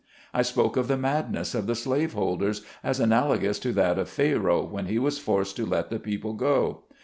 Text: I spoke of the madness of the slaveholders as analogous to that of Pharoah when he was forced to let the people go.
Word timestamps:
I 0.33 0.41
spoke 0.41 0.77
of 0.77 0.87
the 0.87 0.97
madness 0.97 1.53
of 1.53 1.67
the 1.67 1.75
slaveholders 1.75 2.63
as 2.83 2.99
analogous 2.99 3.59
to 3.59 3.71
that 3.73 3.99
of 3.99 4.09
Pharoah 4.09 4.63
when 4.65 4.87
he 4.87 4.97
was 4.97 5.19
forced 5.19 5.55
to 5.57 5.65
let 5.67 5.91
the 5.91 5.99
people 5.99 6.33
go. 6.33 6.85